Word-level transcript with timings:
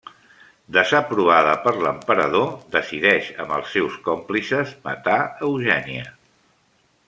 Desaprovada 0.77 1.51
per 1.65 1.73
l’Emperador, 1.83 2.49
decideix 2.77 3.29
amb 3.45 3.55
els 3.59 3.77
seus 3.77 3.99
còmplices 4.09 4.73
matar 4.89 5.21
Eugènia. 5.51 6.11